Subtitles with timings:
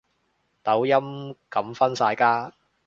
[0.63, 0.95] 抖音
[1.51, 2.51] 噉分晒家